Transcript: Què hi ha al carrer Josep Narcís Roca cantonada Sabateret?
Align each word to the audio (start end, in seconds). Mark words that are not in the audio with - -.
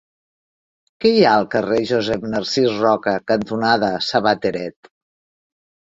Què 1.05 1.11
hi 1.17 1.21
ha 1.25 1.33
al 1.41 1.45
carrer 1.57 1.77
Josep 1.91 2.27
Narcís 2.33 2.81
Roca 2.87 3.17
cantonada 3.35 3.95
Sabateret? 4.11 4.95